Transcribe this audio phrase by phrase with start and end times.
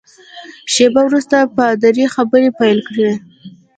[0.73, 3.11] شېبه وروسته پادري خبرې پیل کړې.